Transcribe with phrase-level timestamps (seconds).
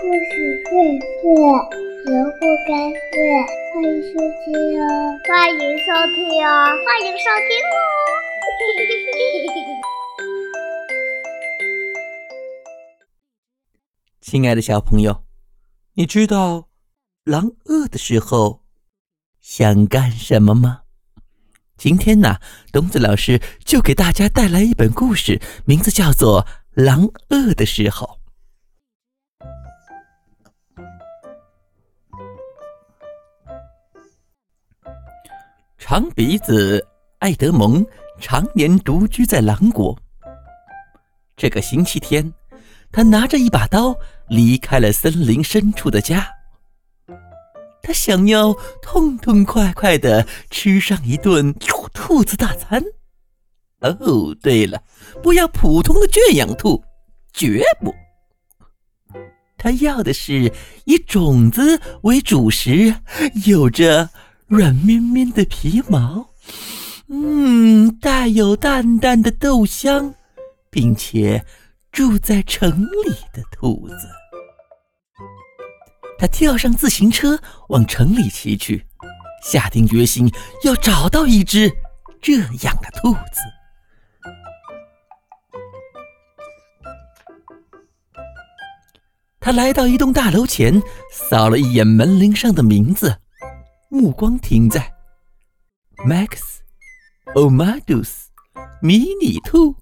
[0.00, 0.70] 故事荟
[1.00, 1.26] 萃，
[2.04, 3.18] 萝卜开会，
[3.74, 4.86] 欢迎收听哦！
[5.26, 6.16] 欢迎收听
[6.46, 6.48] 哦！
[6.86, 7.76] 欢迎收听哦！
[14.20, 15.24] 亲爱的小朋友，
[15.94, 16.68] 你知道
[17.24, 18.62] 狼饿的时候
[19.40, 20.82] 想干什么吗？
[21.76, 22.36] 今天呢，
[22.72, 26.44] 东子老师就给大家带来一本故事，名字叫做
[26.84, 28.06] 《狼饿的时候》。
[35.90, 36.86] 长鼻子
[37.18, 37.82] 艾德蒙
[38.20, 39.98] 常年独居在狼国。
[41.34, 42.30] 这个星期天，
[42.92, 43.96] 他拿着一把刀
[44.28, 46.28] 离开了森林深处的家。
[47.82, 51.54] 他想要痛痛快快的吃上一顿
[51.94, 52.84] 兔子大餐。
[53.80, 54.82] 哦，对了，
[55.22, 56.84] 不要普通的圈养兔，
[57.32, 57.94] 绝不。
[59.56, 60.52] 他要的是
[60.84, 62.94] 以种子为主食，
[63.46, 64.10] 有着。
[64.48, 66.30] 软绵绵的皮毛，
[67.08, 70.14] 嗯，带有淡淡的豆香，
[70.70, 71.44] 并且
[71.92, 74.08] 住在城里的兔子。
[76.18, 78.86] 他跳上自行车往城里骑去，
[79.44, 80.32] 下定决心
[80.64, 81.70] 要找到一只
[82.22, 83.42] 这样的兔子。
[89.38, 93.18] 他来到一栋大楼前，扫了一眼门铃上的名字。
[93.98, 94.94] 目光停在
[96.06, 96.58] Max
[97.34, 98.26] Omadus
[98.80, 99.74] 迷你兔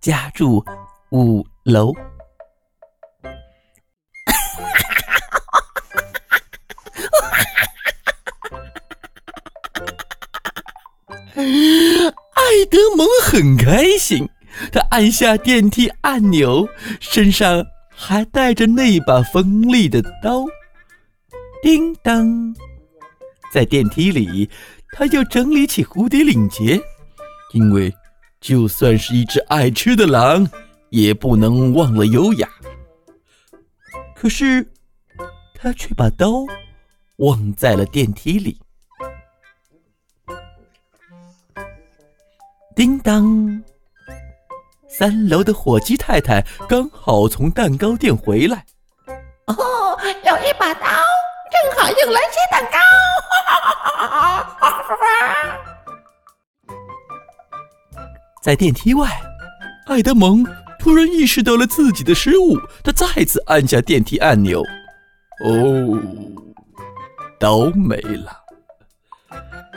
[0.00, 0.64] 家住
[1.10, 1.92] 五楼。
[11.34, 14.30] 爱德蒙很开心，
[14.72, 16.66] 他按下电梯按钮，
[17.00, 17.62] 身上
[17.94, 20.46] 还带着那把锋利的刀。
[21.62, 22.54] 叮当。
[23.52, 24.48] 在电梯里，
[24.92, 26.80] 他要整理起蝴蝶领结，
[27.52, 27.92] 因为
[28.40, 30.48] 就算是一只爱吃的狼，
[30.88, 32.48] 也不能忘了优雅。
[34.16, 34.66] 可是，
[35.54, 36.46] 他却把刀
[37.16, 38.58] 忘在了电梯里。
[42.74, 43.62] 叮当，
[44.88, 48.64] 三楼的火鸡太太刚好从蛋糕店回来。
[49.46, 49.54] 哦，
[50.24, 50.86] 有一把刀，
[51.52, 52.78] 正好用来切蛋糕。
[58.42, 59.08] 在电梯外，
[59.86, 60.44] 爱德蒙
[60.78, 64.62] 突然意识到了自己的失误，他再次按下电梯按钮。
[65.44, 66.00] 哦，
[67.38, 68.36] 刀没了，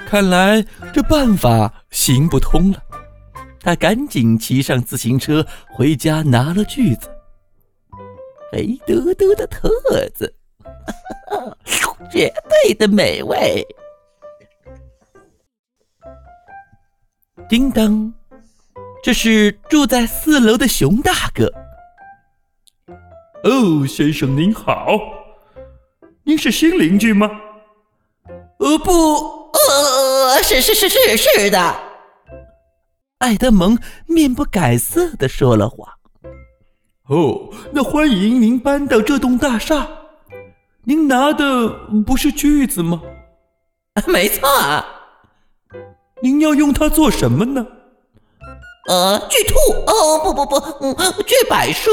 [0.08, 2.82] 看来这办法行不通了。
[3.60, 7.10] 他赶紧骑上自行车回家，拿了锯子。
[8.52, 9.68] 肥嘟嘟的兔
[10.14, 10.36] 子，
[12.12, 13.66] 绝对的美味。
[17.48, 18.14] 叮当，
[19.04, 21.52] 这是住在四楼的熊大哥。
[23.44, 24.98] 哦，先生您好，
[26.24, 27.30] 您是新邻居吗？
[28.58, 28.92] 呃，不，
[29.52, 31.76] 呃，是是是是是的。
[33.20, 35.88] 艾德蒙面不改色的说了谎。
[37.08, 39.88] 哦，那欢迎您搬到这栋大厦。
[40.86, 41.68] 您拿的
[42.06, 43.02] 不是锯子吗？
[44.08, 44.48] 没错。
[46.22, 47.66] 您要用它做什么呢？
[48.88, 49.56] 呃，锯兔
[49.88, 51.92] 哦，不不不，嗯，锯柏树。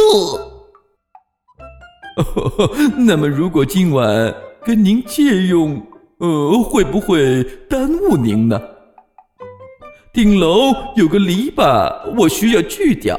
[3.07, 5.83] 那么，如果今晚跟您借用，
[6.19, 8.61] 呃，会不会耽误您呢？
[10.13, 13.19] 顶楼有个篱笆，我需要锯掉。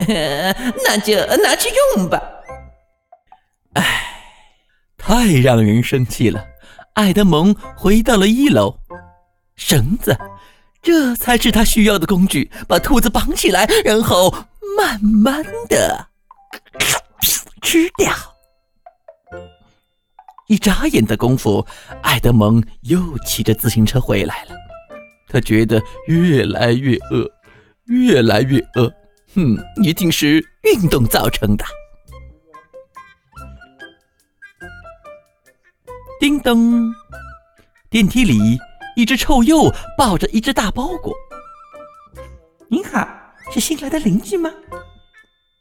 [0.06, 2.20] 那就拿去用吧。
[3.74, 4.01] 唉，
[5.12, 6.42] 太让人生气了。
[6.94, 8.78] 艾德蒙回到了一楼。
[9.56, 10.16] 绳子，
[10.80, 12.50] 这才是他需要的工具。
[12.66, 14.34] 把兔子绑起来，然后
[14.78, 16.08] 慢慢的
[17.60, 18.10] 吃掉。
[20.48, 21.66] 一眨眼的功夫，
[22.00, 24.56] 艾德蒙又骑着自行车回来了。
[25.28, 27.30] 他觉得越来越饿，
[27.84, 28.90] 越来越饿。
[29.34, 31.66] 哼，一定是运动造成的。
[36.22, 36.94] 叮咚，
[37.90, 38.56] 电梯里。
[38.94, 41.12] 一只臭鼬抱着一只大包裹。
[42.68, 43.04] 您好，
[43.50, 44.48] 是新来的邻居吗？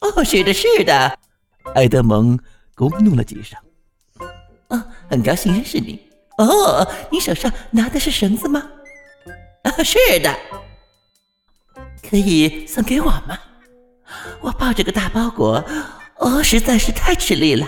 [0.02, 1.18] 哦，是的，是的。
[1.74, 2.38] 埃德蒙
[2.76, 3.58] 咕哝了几声。
[4.68, 6.00] 哦，很高兴认识你。
[6.38, 8.62] 哦，你手上拿的是绳子吗？
[9.64, 10.32] 啊，是的。
[12.08, 13.36] 可以送给我吗？
[14.42, 15.66] 我抱着个大包裹，
[16.20, 17.68] 哦，实在是太吃力了。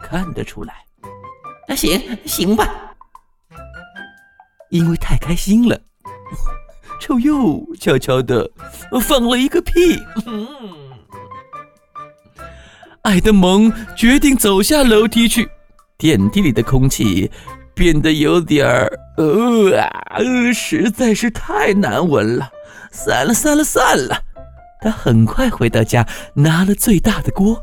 [0.00, 0.83] 看得出来，
[1.68, 2.68] 那行行吧。
[4.70, 5.80] 因为太开心了，
[7.00, 8.50] 臭鼬悄悄的
[9.00, 9.98] 放了一个屁。
[10.26, 10.48] 嗯
[13.02, 15.46] 爱德蒙决定走下楼梯去，
[15.98, 17.30] 电梯里的空气
[17.74, 19.90] 变得有点儿呃啊，
[20.54, 22.50] 实在是太难闻了。
[22.90, 24.22] 算了算了算了，
[24.80, 27.62] 他很快回到家，拿了最大的锅，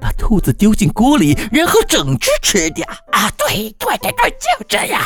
[0.00, 2.86] 把兔子丢进锅里，然后整只吃掉。
[3.12, 5.02] 啊，对对对对，就这样。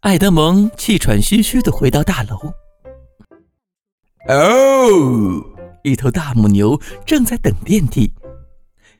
[0.00, 2.52] 爱德蒙气喘吁吁的回到大楼。
[4.28, 5.44] 哦。
[5.84, 8.12] 一头大母牛正在等电梯。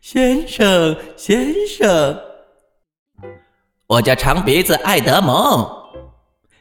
[0.01, 2.21] 先生，先生，
[3.87, 5.65] 我叫长鼻子爱德蒙。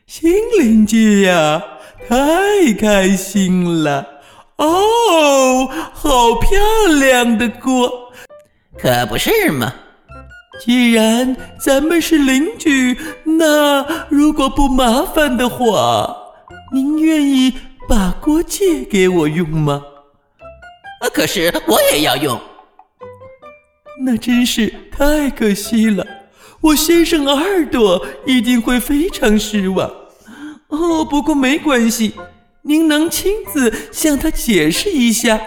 [0.06, 1.64] 新邻居呀，
[2.08, 4.21] 太开心了！
[4.62, 6.60] 哦，好漂
[7.00, 8.12] 亮的锅，
[8.78, 9.74] 可不是吗？
[10.60, 16.16] 既然咱们是邻居，那如果不麻烦的话，
[16.72, 17.52] 您愿意
[17.90, 19.82] 把锅借给我用吗？
[21.00, 22.40] 啊可是我也要用，
[24.06, 26.06] 那真是太可惜了。
[26.62, 29.90] 我先生耳朵一定会非常失望。
[30.68, 32.14] 哦，不过没关系，
[32.64, 35.40] 您能亲自向他解释一下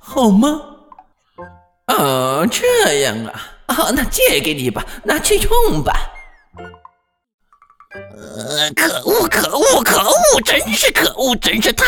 [0.00, 0.62] 好吗？
[1.86, 5.92] 哦，这样啊，哦，那借给你吧，拿去用吧。
[7.94, 11.86] 呃，可恶，可恶，可恶，真是可恶，真是太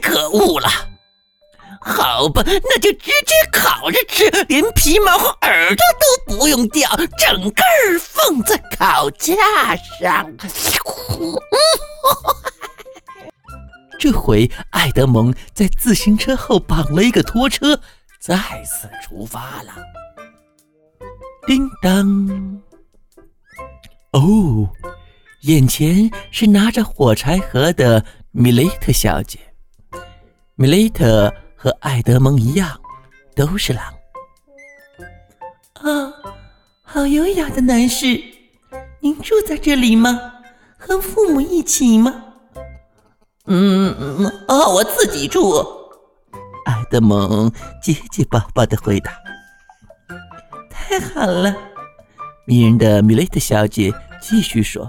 [0.00, 0.68] 可恶了。
[1.84, 6.88] 好吧，那就直接烤着吃，连皮毛和耳朵都不用掉，
[7.18, 7.62] 整个
[8.00, 9.34] 放在烤架
[10.00, 10.32] 上。
[14.02, 17.80] 这回爱德蒙在自行车后绑了一个拖车，
[18.18, 19.72] 再次出发了。
[21.46, 22.60] 叮当！
[24.10, 24.68] 哦，
[25.42, 29.38] 眼前是拿着火柴盒的米雷特小姐。
[30.56, 31.32] 米雷特。
[31.54, 32.80] 和爱德蒙一样，
[33.36, 33.84] 都是狼。
[35.74, 36.12] 啊，
[36.82, 38.20] 好优雅的男士，
[38.98, 40.32] 您住在这里吗？
[40.76, 42.31] 和父母一起吗？
[43.46, 45.52] 嗯，哦，我自己住。
[46.64, 47.50] 爱德蒙
[47.82, 49.12] 结结巴巴的回答。
[50.70, 51.54] 太好了，
[52.46, 54.84] 迷人的米雷特小姐继续说：“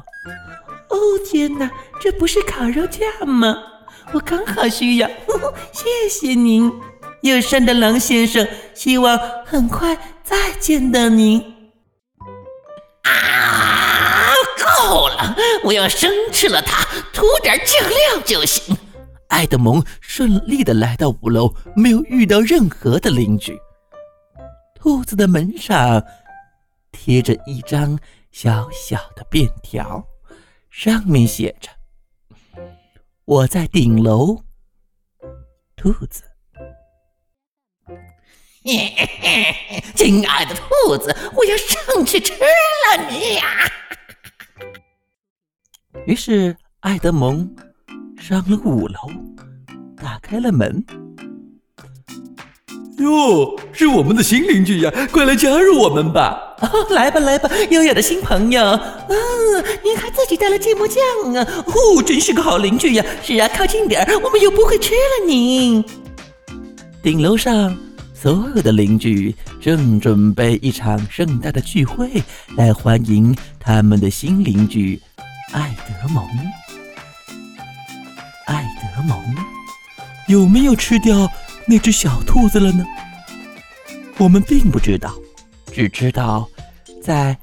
[0.90, 1.70] 哦，天哪，
[2.00, 3.56] 这不是烤肉架吗？”
[4.12, 5.08] 我刚好需要，
[5.72, 6.72] 谢谢您，
[7.22, 8.48] 友善的狼先生。
[8.76, 11.53] 希望很快再见到您。
[15.64, 16.84] 我要生吃了它，
[17.14, 18.76] 涂点酱料就行。
[19.30, 23.58] 爱德蒙顺利的来到五楼，没有遇到任何的邻居。
[24.76, 26.04] 兔子的门上
[26.92, 27.98] 贴着一张
[28.32, 30.06] 小小的便条，
[30.70, 31.70] 上面写着。
[33.26, 34.44] 我在顶楼，
[35.78, 36.24] 兔子。
[39.96, 43.72] 亲爱的兔子，我要上去吃了你呀！
[46.06, 47.50] 于是，爱德蒙
[48.18, 48.96] 上了五楼，
[49.96, 50.84] 打开了门。
[52.98, 54.92] 哟，是我们的新邻居呀！
[55.12, 56.56] 快来加入我们吧！
[56.92, 58.62] 来吧，来吧，优雅的新朋友。
[58.64, 61.02] 嗯，您还自己带了芥末酱
[61.36, 61.48] 啊！
[61.66, 63.06] 哦，真是个好邻居呀！
[63.24, 65.84] 是啊，靠近点我们又不会吃了您。
[67.02, 67.76] 顶楼上
[68.14, 72.22] 所有的邻居正准备一场盛大的聚会，
[72.56, 75.02] 来欢迎他们的新邻居
[75.54, 76.28] 爱德蒙。
[78.48, 79.18] 爱德蒙
[80.28, 81.32] 有没有吃掉？
[81.66, 82.84] 那只小兔子了呢？
[84.18, 85.14] 我们并不知道，
[85.72, 86.48] 只知道
[87.02, 87.38] 在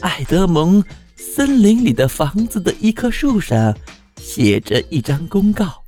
[0.00, 0.82] 爱德蒙
[1.16, 3.76] 森林里的房子的一棵树上
[4.16, 5.84] 写着一张公告：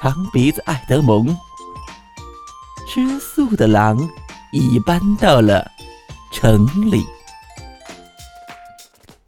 [0.00, 1.36] 长鼻子爱德蒙
[2.88, 3.98] 吃素的狼
[4.52, 5.68] 已搬到了
[6.30, 7.04] 城里。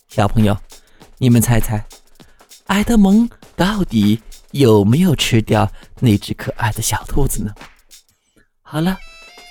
[0.08, 0.56] 小朋友，
[1.18, 1.86] 你们猜猜，
[2.66, 4.20] 埃德蒙到底？
[4.52, 5.70] 有没有吃掉
[6.00, 7.52] 那只可爱的小兔子呢？
[8.62, 8.96] 好了，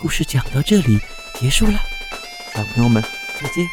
[0.01, 0.99] 故事讲到这里
[1.39, 1.79] 结束了，
[2.53, 3.03] 小朋友们
[3.39, 3.67] 再见。